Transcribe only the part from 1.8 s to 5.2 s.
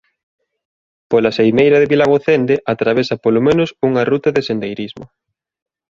Vilagocende atravesa polo menos unha ruta de sendeirismo.